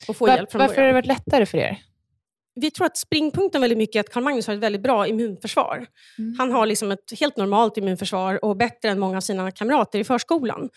[0.08, 1.78] och får Var, hjälp från varför har det varit lättare för er?
[2.60, 5.86] Vi tror att springpunkten väldigt mycket är att Carl Magnus har ett väldigt bra immunförsvar.
[6.38, 10.04] Han har liksom ett helt normalt immunförsvar och bättre än många av sina kamrater i
[10.04, 10.68] förskolan.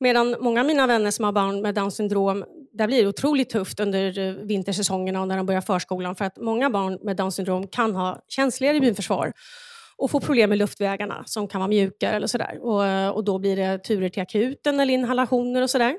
[0.00, 3.50] Medan många av mina vänner som har barn med Downs syndrom, där blir det otroligt
[3.50, 6.16] tufft under eh, vintersäsongerna och när de börjar förskolan.
[6.16, 9.32] För att många barn med Downs syndrom kan ha känsligare immunförsvar
[10.00, 12.58] och få problem med luftvägarna som kan vara mjukare eller sådär.
[12.62, 15.94] Och, eh, och då blir det turer till akuten eller inhalationer och sådär.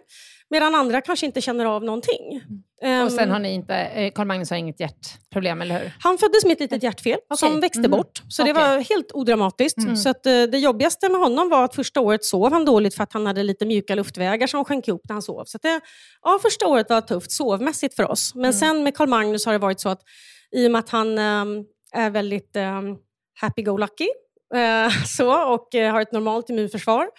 [0.50, 2.42] Medan andra kanske inte känner av någonting.
[2.84, 3.06] Mm.
[3.06, 5.94] Och sen Ehm, har ni inte, eh, Carl Magnus har inget hjärtproblem, eller hur?
[6.00, 7.62] han föddes med ett litet hjärtfel som Okej.
[7.62, 7.92] växte Mhm.
[7.92, 8.22] bort.
[8.30, 8.64] Så det Okej.
[8.64, 9.78] var helt odramatiskt.
[9.78, 9.96] Mm.
[9.96, 13.04] Så att, eh, det jobbigaste med honom var att första året sov han dåligt för
[13.04, 15.44] att han hade lite mjuka luftvägar som sjönk ihop när han sov.
[15.46, 15.82] Så det,
[16.22, 18.36] ja, första året var tufft sovmässigt för oss.
[18.36, 18.54] Men Mm.
[18.54, 20.02] sen med Carl Magnus har det varit så att
[20.56, 22.98] i och med att han ehm, är väldigt um,
[23.42, 24.08] happy-go-lucky
[24.56, 27.10] eh, så, och eh, har ett normalt immunförsvar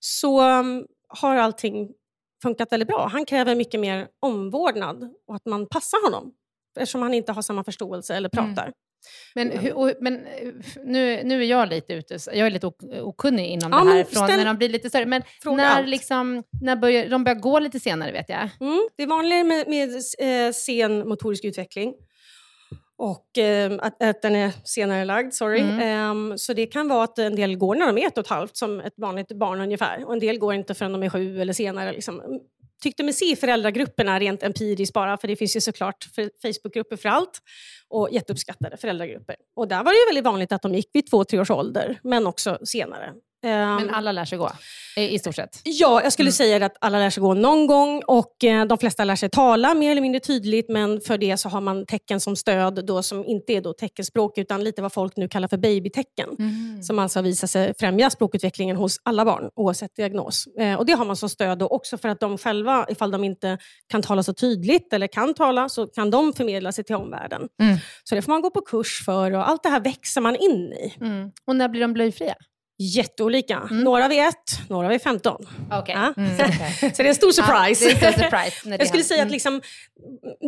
[0.00, 1.88] så ehm, har allting
[2.42, 3.08] funkat väldigt bra.
[3.12, 6.32] Han kräver mycket mer omvårdnad och att man passar honom
[6.80, 8.54] eftersom han inte har samma förståelse eller Mm.
[8.54, 8.72] pratar.
[9.34, 10.48] Men, hur, och, men eh,
[10.84, 14.04] nu, nu är jag lite ute, jag är lite ok- okunnig inom Ja, det här
[14.04, 15.06] från när de blir lite större.
[15.06, 18.48] Men när liksom, när börjar, de börjar gå lite senare vet jag.
[18.60, 21.94] Mm, det är vanligare med, med eh, sen motorisk utveckling.
[23.02, 25.60] Och eh, att, att den är senare lagd, sorry.
[25.60, 25.80] Mm.
[25.80, 28.30] Ehm, så det kan vara att en del går när de är ett och ett
[28.30, 30.04] halvt, som ett vanligt barn ungefär.
[30.04, 31.92] Och en del går inte förrän de är sju eller senare.
[31.92, 32.40] Liksom.
[32.82, 36.08] Tyckte mig se i föräldragrupperna rent empiriskt bara, för det finns ju såklart
[36.42, 37.38] Facebookgrupper för allt.
[37.88, 39.36] Och jätteuppskattade föräldragrupper.
[39.56, 41.98] Och där var det ju väldigt vanligt att de gick vid två, tre års ålder,
[42.02, 43.12] men också senare.
[43.42, 44.50] Ehm, Men alla lär sig gå,
[44.96, 45.60] i, stort sett.
[45.64, 46.32] Ja, jag skulle Mm.
[46.32, 49.74] säga att alla lär sig gå någon gång och eh, de flesta lär sig tala
[49.74, 53.24] mer eller mindre tydligt men för det så har man tecken som stöd då, som
[53.24, 56.28] inte är då teckenspråk utan lite vad folk nu kallar för babytecken.
[56.38, 56.82] Mm.
[56.82, 60.46] Som alltså har visat sig främja språkutvecklingen hos alla barn oavsett diagnos.
[60.58, 63.24] Eh, och Det har man som stöd då också för att de själva, ifall de
[63.24, 67.48] inte kan tala så tydligt eller kan tala, så kan de förmedla sig till omvärlden.
[67.62, 67.76] Mm.
[68.04, 70.72] Så det får man gå på kurs för och allt det här växer man in
[70.72, 70.94] i.
[71.00, 71.30] Mm.
[71.46, 72.34] Och när blir de blöjfria?
[72.82, 73.56] Jätteolika.
[73.70, 73.84] Mm.
[73.84, 75.46] Några vid ett, några vid 15.
[75.72, 75.94] Okej.
[75.94, 76.14] Ja.
[76.22, 76.90] Mm, okej.
[76.94, 77.84] Så det är en stor surprise.
[77.84, 79.32] Ja, en stor surprise Jag skulle säga att Mm.
[79.32, 79.60] liksom,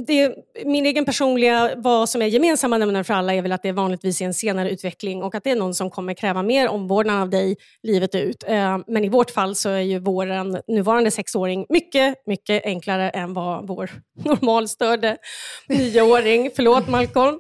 [0.07, 3.73] det, min egen personliga, vad som är gemensamma nämnaren för alla är väl att det
[3.73, 7.23] vanligtvis är en senare utveckling och att det är någon som kommer kräva mer omvårdnad
[7.23, 8.44] av dig livet ut.
[8.47, 13.35] Eh, Men i vårt fall så är ju vår nuvarande sexåring mycket, mycket enklare än
[13.35, 13.90] vad vår
[14.25, 15.16] normalstörde
[15.68, 17.38] nioåring, förlåt Malcolm,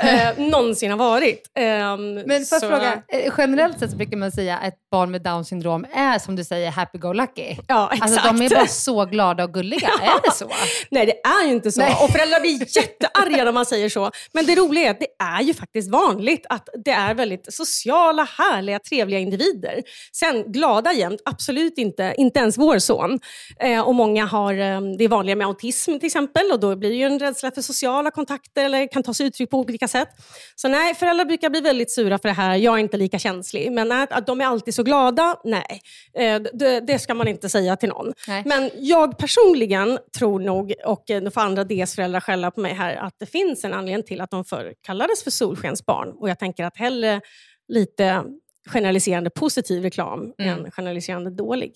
[0.00, 1.50] eh, någonsin har varit.
[1.58, 5.22] Eh, Men får jag fråga, eh, generellt sett så brukar man säga att barn med
[5.22, 7.56] Downs syndrom är som du säger happy-go-lucky.
[7.68, 8.02] Ja, exakt.
[8.02, 9.88] Alltså de är bara så glada och gulliga.
[10.02, 10.50] Är det så?
[10.90, 11.80] Nej, det är ju inte så.
[11.80, 11.96] Nej.
[12.02, 14.10] Och föräldrar blir jättearga när man säger så.
[14.32, 18.28] Men det roliga är att det är ju faktiskt vanligt att det är väldigt sociala,
[18.38, 19.82] härliga, trevliga individer.
[20.12, 22.14] Sen glada jämt, absolut inte.
[22.16, 23.20] Inte ens vår son.
[23.60, 26.90] Eh, och många har, eh, det är vanliga med autism till exempel och då blir
[26.90, 30.08] det ju en rädsla för sociala kontakter eller kan ta sig uttryck på olika sätt.
[30.56, 32.56] Så nej, föräldrar brukar bli väldigt sura för det här.
[32.56, 33.72] Jag är inte lika känslig.
[33.72, 35.80] Men att, att de är alltid så glada, nej.
[36.14, 38.12] Eh, det, det ska man inte säga till någon.
[38.28, 38.42] Nej.
[38.46, 42.74] Men jag personligen tror nog, och eh, nu får andra DS föräldrar skälla på mig
[42.74, 46.08] här, att det finns en anledning till att de förr kallades för solskensbarn.
[46.10, 47.20] Och jag tänker att hellre
[47.68, 48.24] lite
[48.68, 50.64] generaliserande positiv reklam Mm.
[50.64, 51.72] än generaliserande dålig.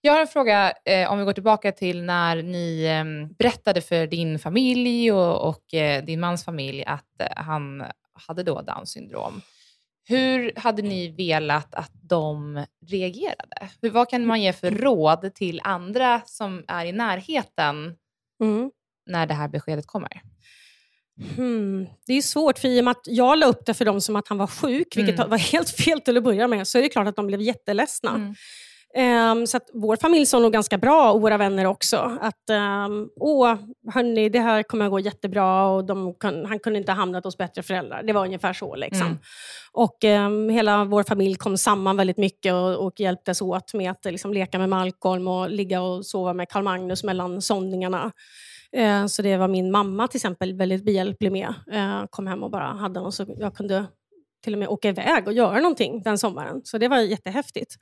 [0.00, 4.06] Jag har en fråga, eh, om vi går tillbaka till när ni eh, berättade för
[4.06, 7.84] din familj och, och eh, din mans familj att eh, han
[8.28, 9.40] hade då Downs syndrom.
[10.08, 13.68] Hur hade ni velat att de reagerade?
[13.82, 17.94] Hur, vad kan man ge för råd till andra som är i närheten
[18.42, 18.70] Mm.
[19.06, 20.20] när det här beskedet kommer?
[21.36, 21.86] Hmm.
[22.06, 24.16] Det är svårt, för i och med att jag la upp det för dem som
[24.16, 25.30] att han var sjuk, vilket Mm.
[25.30, 28.14] var helt fel till att börja med, så är det klart att de blev jätteledsna.
[28.14, 28.34] Mm.
[28.98, 32.50] Ehm, så att vår familj sa nog ganska bra, och våra vänner också, att
[32.86, 33.54] um, åh,
[33.94, 37.38] hörni, det här kommer att gå jättebra och de han kunde inte ha hamnat hos
[37.38, 38.02] bättre föräldrar.
[38.02, 38.76] Det var ungefär så.
[38.76, 39.06] Liksom.
[39.06, 39.18] Mm.
[39.72, 44.04] Och ehm, hela vår familj kom samman väldigt mycket och, och hjälptes åt med att
[44.04, 48.12] liksom, leka med Malcolm och ligga och sova med Karl Magnus mellan sondningarna.
[48.72, 51.54] Eh, så det var min mamma till exempel väldigt behjälplig med.
[51.72, 53.84] Eh, kom hem och bara hade honom så jag kunde
[54.44, 56.60] till och med åka iväg och göra någonting den sommaren.
[56.64, 57.76] Så det var jättehäftigt.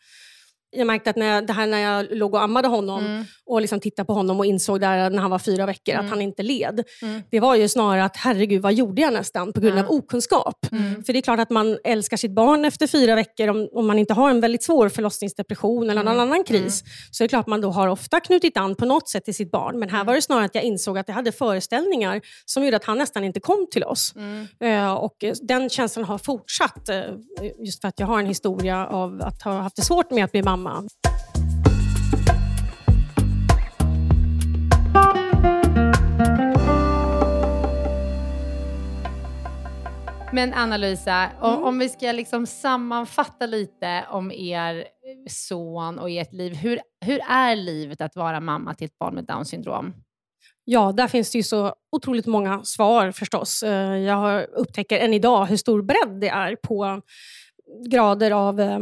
[0.77, 3.25] Jag märkte att när jag, det här när jag låg och ammade honom Mm.
[3.47, 6.05] och liksom tittade på honom och insåg där när han var fyra veckor Mm.
[6.07, 6.85] att han inte led.
[7.03, 7.23] Mm.
[7.31, 10.67] Det var ju snarare att herregud, vad gjorde jag nästan på grund av okunskap.
[10.73, 11.05] Mm.
[11.05, 13.99] För det är klart att man älskar sitt barn efter fyra veckor om, om man
[13.99, 16.29] inte har en väldigt svår förlossningsdepression eller någon Mm.
[16.29, 16.83] annan kris.
[17.11, 19.35] Så det är klart att man då har ofta knutit an på något sätt till
[19.35, 19.79] sitt barn.
[19.79, 20.07] Men här Mm.
[20.07, 23.25] var det snarare att jag insåg att jag hade föreställningar som gjorde att han nästan
[23.25, 24.13] inte kom till oss.
[24.17, 24.47] Mm.
[24.61, 27.01] Eh, och eh, den känslan har fortsatt eh,
[27.65, 30.33] just för att jag har en historia av att ha haft det svårt med att
[30.33, 30.66] bli mamma.
[40.33, 41.65] Men Anna-Louisa, Mm.
[41.65, 44.85] om vi ska liksom sammanfatta lite om er
[45.31, 46.55] son och ert liv.
[46.55, 49.95] Hur, hur är livet att vara mamma till ett barn med Downs syndrom?
[50.65, 53.63] Ja, där finns det ju så otroligt många svar förstås.
[53.63, 57.03] Eh, Jag upptäcker än idag hur stor bredd det är på
[57.91, 58.79] grader av eh,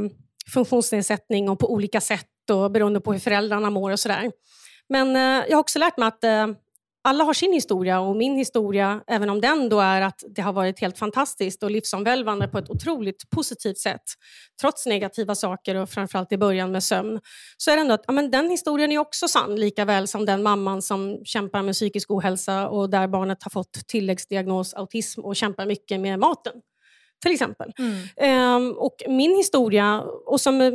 [0.52, 4.30] funktionsnedsättning och på olika sätt och beroende på hur föräldrarna mår och sådär.
[4.88, 6.46] Men eh, jag har också lärt mig att eh,
[7.08, 10.52] alla har sin historia och min historia, även om den då är att det har
[10.52, 14.02] varit helt fantastiskt och livsomvälvande på ett otroligt positivt sätt,
[14.60, 17.20] trots negativa saker och framförallt i början med sömn,
[17.56, 20.26] så är det ändå att ja, men den historien är också sann, lika väl som
[20.26, 25.36] den mamman som kämpar med psykisk ohälsa och där barnet har fått tilläggsdiagnos autism och
[25.36, 26.52] kämpar mycket med maten.
[27.24, 27.72] Till exempel.
[28.16, 30.72] Ehm, och min historia, och som eh,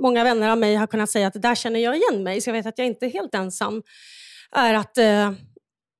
[0.00, 2.54] många vänner av mig har kunnat säga att där känner jag igen mig, så jag
[2.54, 3.82] vet att jag inte är helt ensam,
[4.52, 5.32] är att eh,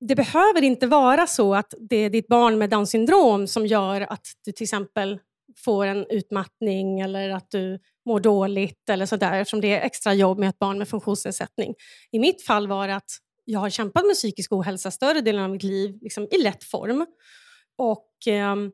[0.00, 4.00] det behöver inte vara så att det är ditt barn med Downs syndrom som gör
[4.00, 5.18] att du till exempel
[5.64, 10.38] får en utmattning eller att du mår dåligt eller sådär eftersom det är extra jobb
[10.38, 11.74] med ett barn med funktionsnedsättning.
[12.12, 13.10] I mitt fall var det att
[13.44, 17.06] jag har kämpat med psykisk ohälsa större delen av mitt liv liksom i lätt form.
[17.78, 18.72] Och ehm,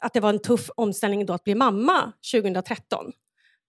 [0.00, 3.12] att det var en tuff omställning då att bli mamma 2013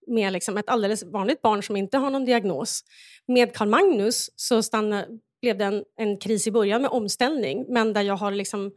[0.08, 2.82] med liksom ett alldeles vanligt barn som inte har någon diagnos.
[3.28, 5.06] Med Carl Magnus så stanna,
[5.42, 8.72] blev det en, en kris i början med omställning, men där jag har liksom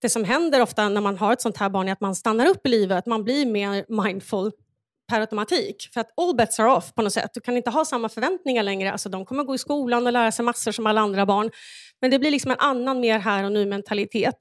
[0.00, 2.46] det som händer ofta när man har ett sånt här barn är att man stannar
[2.46, 4.52] upp i livet, man blir mer mindful
[5.08, 5.88] per automatik.
[5.94, 7.30] För att all bets are off på något sätt.
[7.34, 8.92] Du kan inte ha samma förväntningar längre.
[8.92, 11.50] Alltså, de kommer gå i skolan och lära sig massor som alla andra barn.
[12.00, 14.36] Men det blir liksom en annan, mer här och nu-mentalitet.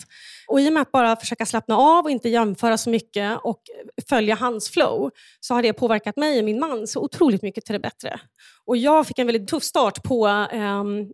[0.48, 3.62] Och i och med att bara försöka slappna av och inte jämföra så mycket och
[4.10, 7.74] följa hans flow, så har det påverkat mig och min man så otroligt mycket till
[7.74, 8.20] det bättre.
[8.66, 11.08] Och jag fick en väldigt tuff start på ehm,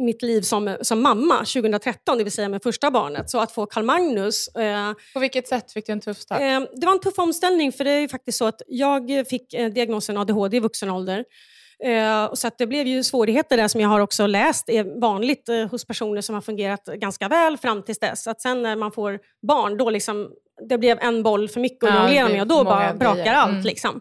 [0.00, 3.30] mitt liv som, som mamma 2013, det vill säga med första barnet.
[3.30, 4.48] Så att få Carl Magnus...
[4.48, 6.40] Eh, På vilket sätt fick du en tuff start?
[6.40, 9.68] Eh, det var en tuff omställning, för det är faktiskt så att jag fick eh,
[9.70, 11.24] diagnosen ADHD i vuxen ålder.
[11.84, 15.64] Eh, så det blev ju svårigheter där som jag har också läst är vanligt eh,
[15.70, 18.26] hos personer som har fungerat ganska väl fram tills dess.
[18.26, 20.30] Att sen när man får barn, då liksom,
[20.68, 23.34] det blev en boll för mycket att Ja, jonglera med och då bara brakar grejer.
[23.34, 23.50] allt.
[23.52, 23.64] Mm.
[23.64, 24.00] Liksom.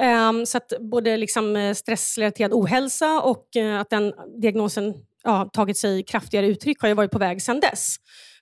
[0.00, 5.78] Ehm, så att både liksom eh, stressrelaterad ohälsa och eh, att den diagnosen ja, tagit
[5.78, 7.96] sig kraftigare uttryck har ju varit på väg sedan dess.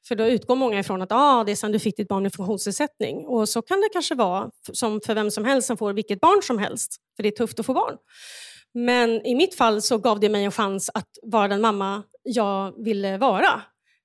[0.08, 2.34] För då utgår många ifrån att ah, det är sedan du fick ditt barn med
[2.34, 3.26] funktionsnedsättning.
[3.26, 6.42] Och så kan det kanske vara som för vem som helst som får vilket barn
[6.42, 6.96] som helst.
[7.16, 7.96] För det är tufft att få barn.
[8.74, 12.84] Men i mitt fall så gav det mig en chans att vara den mamma jag
[12.84, 13.62] ville vara.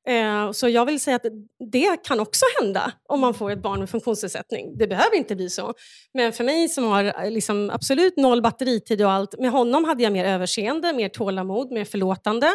[0.08, 1.26] Eh, så jag vill säga att
[1.72, 4.78] det kan också hända om man får ett barn med funktionsnedsättning.
[4.78, 5.74] Det behöver inte bli så.
[6.14, 10.04] Men för mig som har eh, liksom absolut noll batteritid och allt, med honom hade
[10.04, 12.48] jag mer överseende, mer tålamod, mer förlåtande.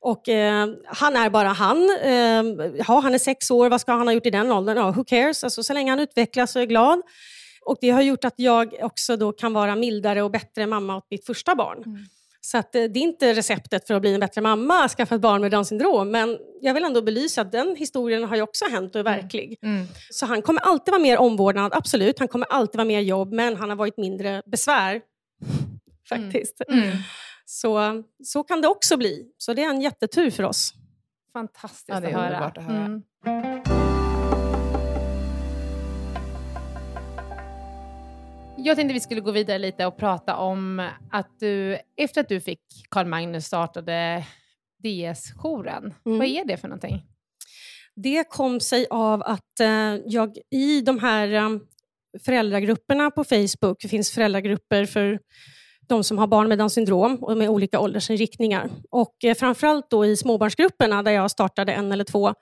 [0.00, 1.90] Och eh, han är bara han.
[2.02, 4.76] Eh, ja, han är sex år, vad ska han ha gjort i den åldern?
[4.76, 5.44] Ja, who cares?
[5.44, 7.02] Alltså, så länge han utvecklas och är glad.
[7.66, 11.06] Och det har gjort att jag också då kan vara mildare och bättre mamma åt
[11.10, 11.82] mitt första barn.
[11.86, 11.98] Mm.
[12.40, 15.14] Så att, eh, det är inte receptet för att bli en bättre mamma, att skaffa
[15.14, 16.10] ett barn med Downs syndrom.
[16.10, 19.58] Men jag vill ändå belysa att den historien har ju också hänt och är verklig.
[19.62, 19.86] Mm.
[20.10, 22.18] Så han kommer alltid vara mer omvårdnad, absolut.
[22.18, 25.00] Han kommer alltid vara mer jobb, men han har varit mindre besvär.
[26.08, 26.62] Faktiskt.
[26.68, 26.96] Mm.
[27.44, 29.26] Så, så kan det också bli.
[29.36, 30.72] Så det är en jättetur för oss.
[31.32, 32.26] Fantastiskt Ja, det är att höra.
[32.26, 33.79] underbart att höra.
[38.64, 42.40] Jag tänkte vi skulle gå vidare lite och prata om att du, efter att du
[42.40, 44.24] fick Carl Magnus startade
[44.82, 45.94] DS-jouren.
[46.06, 46.18] Mm.
[46.18, 47.02] Vad är det för någonting?
[47.96, 51.48] Det kom sig av att eh, jag i de här eh,
[52.24, 55.18] föräldragrupperna på Facebook, det finns föräldragrupper för
[55.88, 58.70] de som har barn med Downs syndrom och med olika åldersinriktningar.
[58.90, 62.34] Och eh, framförallt då i småbarnsgrupperna där jag startade en eller två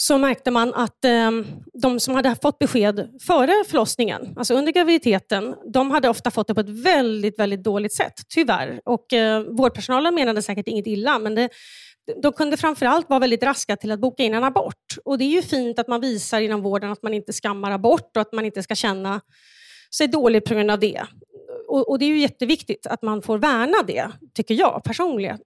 [0.00, 1.30] så märkte man att eh,
[1.82, 6.54] de som hade fått besked före förlossningen, alltså under graviditeten, de hade ofta fått det
[6.54, 8.80] på ett väldigt, väldigt dåligt sätt, tyvärr.
[8.84, 11.48] Och eh, vårdpersonalen menade säkert inget illa, men det,
[12.22, 14.96] de kunde framförallt vara väldigt raska till att boka in en abort.
[15.04, 18.16] Och det är ju fint att man visar inom vården att man inte skammar abort
[18.16, 19.20] och att man inte ska känna
[19.96, 21.02] sig dålig på grund av det.
[21.68, 25.38] Och, och det är ju jätteviktigt att man får värna det, tycker jag personligen.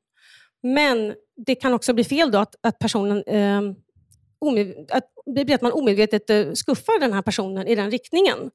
[0.62, 1.14] Men
[1.46, 3.76] det kan också bli fel då att, att personen eh,
[4.90, 8.50] att det blir att man omedvetet eh, skuffar den här personen i den riktningen.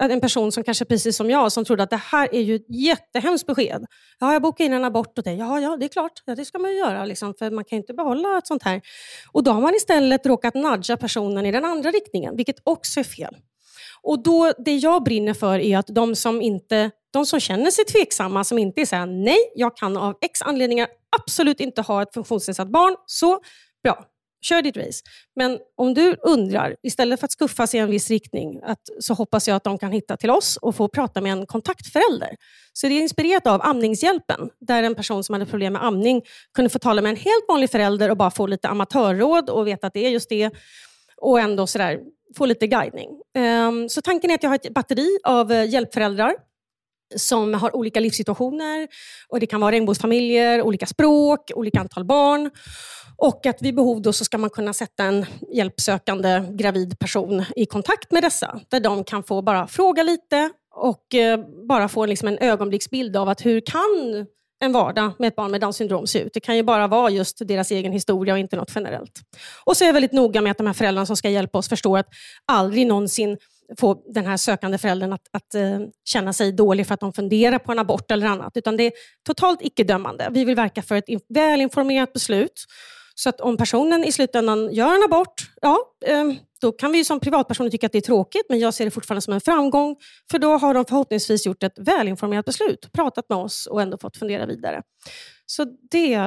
[0.00, 2.54] Att en person som kanske precis som jag, som trodde att det här är ju
[2.54, 3.86] ett jättehemskt besked.
[4.18, 5.36] Ja, jag bokar in en abort åt dig.
[5.36, 6.12] Ja, ja, det är klart.
[6.24, 8.62] Ja, det ska man ju göra, liksom, för man kan ju inte behålla ett sånt
[8.62, 8.80] här.
[9.32, 13.04] Och då har man istället råkat nudga personen i den andra riktningen, vilket också är
[13.04, 13.36] fel.
[14.02, 17.84] Och då, Det jag brinner för är att de som, inte, de som känner sig
[17.84, 22.68] tveksamma, som inte är nej, jag kan av x anledningar absolut inte ha ett funktionsnedsatt
[22.68, 23.40] barn, så
[23.82, 24.04] bra,
[24.40, 25.02] kör ditt race.
[25.36, 29.48] Men om du undrar, istället för att skuffas i en viss riktning, att, så hoppas
[29.48, 32.36] jag att de kan hitta till oss och få prata med en kontaktförälder.
[32.72, 36.22] Så det är inspirerat av Amningshjälpen, där en person som hade problem med amning
[36.54, 39.86] kunde få tala med en helt vanlig förälder och bara få lite amatörråd och veta
[39.86, 40.50] att det är just det.
[41.16, 42.00] Och ändå sådär,
[42.36, 43.10] få lite guidning.
[43.34, 46.34] Ehm, så tanken är att jag har ett batteri av eh, hjälpföräldrar
[47.16, 48.88] som har olika livssituationer.
[49.28, 52.50] Och Det kan vara regnbågsfamiljer, olika språk, olika antal barn.
[53.16, 57.66] Och att vid behov då så ska man kunna sätta en hjälpsökande gravid person i
[57.66, 58.60] kontakt med dessa.
[58.68, 63.28] Där de kan få bara fråga lite och eh, bara få liksom en ögonblicksbild av
[63.28, 64.26] att hur kan
[64.62, 66.34] en vardag med ett barn med Downs syndrom se ut?
[66.34, 69.20] Det kan ju bara vara just deras egen historia och inte något generellt.
[69.64, 71.68] Och så är jag väldigt noga med att de här föräldrarna som ska hjälpa oss
[71.68, 72.08] förstår att
[72.46, 73.36] aldrig någonsin
[73.78, 77.58] få den här sökande föräldern att, att eh, känna sig dålig för att de funderar
[77.58, 78.56] på en abort eller annat.
[78.56, 78.92] Utan det är
[79.26, 80.28] totalt icke-dömande.
[80.30, 82.64] Vi vill verka för ett in- välinformerat beslut.
[83.14, 86.24] Så att om personen i slutändan gör en abort, ja, eh,
[86.60, 89.22] då kan vi som privatpersoner tycka att det är tråkigt, men jag ser det fortfarande
[89.22, 89.96] som en framgång.
[90.30, 94.16] För då har de förhoppningsvis gjort ett välinformerat beslut, pratat med oss och ändå fått
[94.16, 94.82] fundera vidare.
[95.46, 96.18] Så det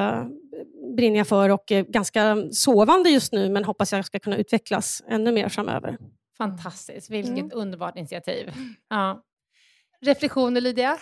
[0.95, 5.03] brinner jag för och är ganska sovande just nu, men hoppas jag ska kunna utvecklas
[5.09, 5.97] ännu mer framöver.
[6.37, 7.09] Fantastiskt.
[7.09, 7.51] Vilket Mm.
[7.53, 8.51] underbart initiativ.
[8.89, 9.23] Ja.
[10.01, 10.97] Reflektioner, Lydia?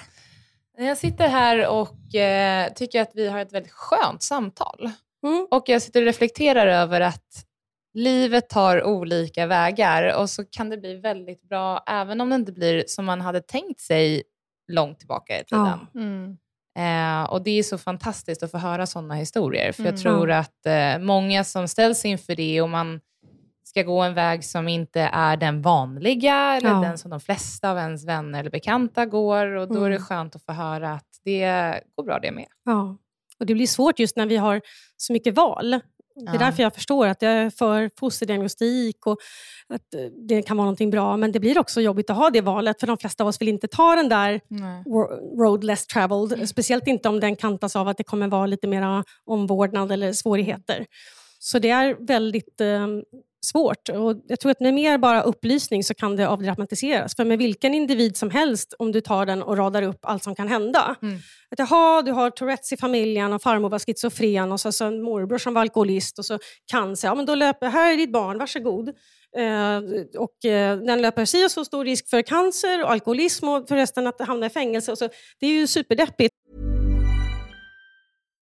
[0.78, 4.90] Jag sitter här och eh, tycker att vi har ett väldigt skönt samtal.
[5.26, 5.48] Mm.
[5.52, 7.46] Och jag sitter och reflekterar över att
[7.94, 12.52] livet tar olika vägar och så kan det bli väldigt bra även om det inte
[12.52, 14.24] blir som man hade tänkt sig
[14.72, 15.88] långt tillbaka i tiden.
[15.96, 16.38] Mm.
[16.78, 19.72] Eh, och Det är så fantastiskt att få höra sådana historier.
[19.72, 19.94] För Mm.
[19.94, 23.02] jag tror att eh, många som ställs inför det och man
[23.72, 26.76] ska gå en väg som inte är den vanliga eller Ja.
[26.82, 29.46] den som de flesta av ens vänner eller bekanta går.
[29.56, 30.06] Och Då är det Mm.
[30.08, 31.46] skönt att få höra att det
[31.96, 32.48] går bra det med.
[32.66, 32.98] Ja.
[33.40, 34.62] Och Det blir svårt just när vi har
[34.98, 35.80] så mycket val.
[36.16, 39.18] Det är därför jag förstår att jag är för fosterdiagnostik och
[39.70, 41.18] att eh, det kan vara någonting bra.
[41.18, 43.48] Men det blir också jobbigt att ha det valet, för de flesta av oss vill
[43.48, 44.42] inte ta den där
[45.44, 46.34] road less traveled.
[46.34, 46.48] Mm.
[46.48, 50.86] Speciellt inte om den kantas av att det kommer vara lite mer omvårdnad eller svårigheter.
[51.40, 52.88] Så det är väldigt eh,
[53.46, 53.90] svårt.
[53.90, 57.16] Och jag tror att med mer bara upplysning så kan det avdramatiseras.
[57.16, 60.36] För med vilken individ som helst, om du tar den och radar upp allt som
[60.36, 60.96] kan hända.
[61.02, 61.20] Mm.
[61.52, 65.02] Att jaha, du har Tourettes i familjen och farmor var schizofren och så, så en
[65.02, 66.40] morbror som var alkoholist och så
[66.72, 67.08] cancer.
[67.08, 68.90] Ja, men då löper, här är ditt barn, varsågod.
[69.38, 69.78] Eh,
[70.18, 74.08] och eh, den löper si och så stor risk för cancer och alkoholism och förresten
[74.08, 74.92] att hamna i fängelse.
[74.92, 76.36] Och så, det är ju superdeppigt.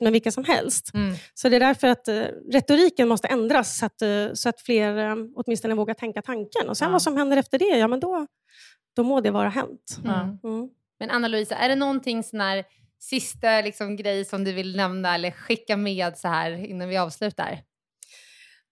[0.00, 0.94] Med vilka som helst.
[0.94, 1.16] Mm.
[1.34, 4.96] Så det är därför att uh, retoriken måste ändras så att, uh, så att fler
[4.96, 6.68] um, åtminstone vågar tänka tanken.
[6.68, 6.92] Och sen ja.
[6.92, 8.26] vad som händer efter det, ja men då,
[8.96, 9.98] då må det vara hänt.
[10.04, 10.38] Mm.
[10.44, 10.68] Mm.
[11.00, 12.64] Men Anna-Louisa, är det någonting sån här
[13.00, 17.60] sista liksom, grej som du vill nämna eller skicka med så här innan vi avslutar?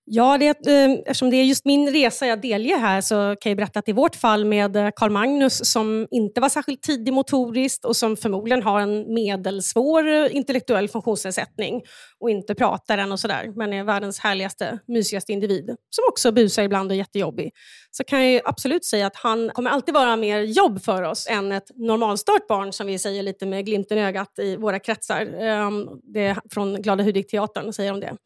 [0.09, 3.57] Ja, det, eh, eftersom det är just min resa jag delger här så kan jag
[3.57, 7.85] berätta att i vårt fall med eh, Carl Magnus som inte var särskilt tidig motoriskt
[7.85, 11.83] och som förmodligen har en medelsvår eh, intellektuell funktionsnedsättning
[12.21, 16.63] och inte pratar än och sådär, men är världens härligaste, mysigaste individ som också busar
[16.63, 17.51] ibland och är jättejobbig.
[17.91, 21.53] Så kan jag absolut säga att han kommer alltid vara mer jobb för oss än
[21.53, 25.21] ett normalstört barn som vi säger lite med glimten i ögat i våra kretsar.
[25.21, 25.71] Eh,
[26.13, 28.17] det är från Glada Hudik-teatern säger de det.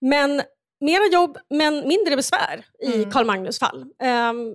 [0.00, 0.42] Men
[0.80, 3.10] mera jobb, men mindre besvär i mm.
[3.10, 3.82] Carl Magnus fall.
[4.30, 4.54] Um,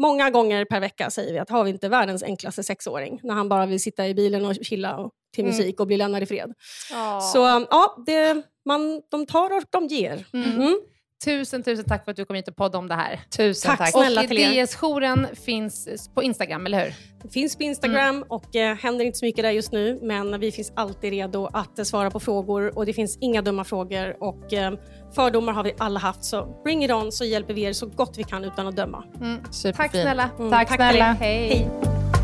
[0.00, 3.48] många gånger per vecka säger vi att har vi inte världens enklaste sexåring när han
[3.48, 5.56] bara vill sitta i bilen och chilla och, till mm.
[5.56, 6.52] musik och bli lämnad i fred.
[6.92, 7.20] Oh.
[7.32, 7.38] Så
[7.70, 10.26] ja, det, man, de tar och de ger.
[10.32, 10.50] Mm.
[10.50, 10.80] mm.
[11.24, 13.20] Tusen, tusen tack för att du kom hit och poddade om det här.
[13.36, 13.78] Tusen tack.
[13.78, 13.90] tack.
[13.90, 16.94] Snälla och DS-jouren finns på Instagram, eller hur?
[17.22, 18.28] Det finns på Instagram mm.
[18.28, 21.78] och eh, händer inte så mycket där just nu, men vi finns alltid redo att
[21.78, 24.72] eh, svara på frågor och det finns inga dumma frågor och eh,
[25.14, 28.18] fördomar har vi alla haft, så bring it on så hjälper vi er så gott
[28.18, 29.04] vi kan utan att döma.
[29.20, 29.38] Mm.
[29.76, 30.30] Tack snälla.
[30.38, 31.16] Mm, tack, tack snälla.
[31.20, 31.48] Hej.
[31.48, 32.23] Hej.